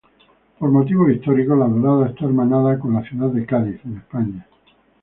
[0.57, 4.47] Por motivos históricos, La Dorada está hermanada con la ciudad de Cádiz, en España.